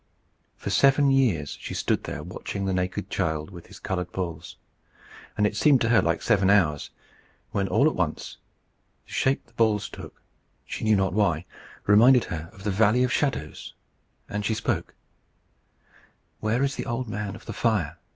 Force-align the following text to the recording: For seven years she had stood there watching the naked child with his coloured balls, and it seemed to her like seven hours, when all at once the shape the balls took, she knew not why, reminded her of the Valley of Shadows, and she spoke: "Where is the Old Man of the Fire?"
For 0.57 0.71
seven 0.71 1.11
years 1.11 1.55
she 1.61 1.75
had 1.75 1.77
stood 1.77 2.05
there 2.05 2.23
watching 2.23 2.65
the 2.65 2.73
naked 2.73 3.07
child 3.11 3.51
with 3.51 3.67
his 3.67 3.77
coloured 3.77 4.11
balls, 4.11 4.55
and 5.37 5.45
it 5.45 5.55
seemed 5.55 5.79
to 5.81 5.89
her 5.89 6.01
like 6.01 6.23
seven 6.23 6.49
hours, 6.49 6.89
when 7.51 7.67
all 7.67 7.85
at 7.87 7.93
once 7.93 8.37
the 9.05 9.13
shape 9.13 9.45
the 9.45 9.53
balls 9.53 9.87
took, 9.87 10.19
she 10.65 10.85
knew 10.85 10.95
not 10.95 11.13
why, 11.13 11.45
reminded 11.85 12.23
her 12.33 12.49
of 12.51 12.63
the 12.63 12.71
Valley 12.71 13.03
of 13.03 13.13
Shadows, 13.13 13.75
and 14.27 14.43
she 14.43 14.55
spoke: 14.55 14.95
"Where 16.39 16.63
is 16.63 16.77
the 16.77 16.87
Old 16.87 17.07
Man 17.07 17.35
of 17.35 17.45
the 17.45 17.53
Fire?" 17.53 17.99